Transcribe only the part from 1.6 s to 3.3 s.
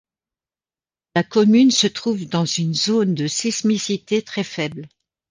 se trouve dans une zone de